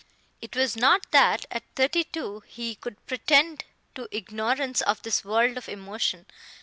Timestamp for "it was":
0.41-0.75